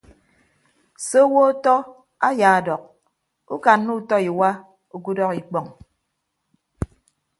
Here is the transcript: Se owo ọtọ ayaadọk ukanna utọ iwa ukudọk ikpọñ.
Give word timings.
Se 1.05 1.17
owo 1.25 1.39
ọtọ 1.51 1.73
ayaadọk 2.27 2.81
ukanna 3.55 3.91
utọ 3.99 4.15
iwa 4.29 4.49
ukudọk 4.95 5.31
ikpọñ. 5.39 5.65